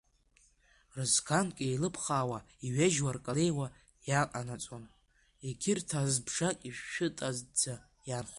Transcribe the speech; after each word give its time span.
Рызганк 0.95 1.55
еилыԥхаауа, 1.67 2.39
иҩежь-уаркалеиуа 2.65 3.67
иааҟанаҵон, 4.09 4.83
егьырҭ 5.47 5.89
азбжак 6.01 6.57
шәытаӡа 6.91 7.75
иаанхон. 8.09 8.29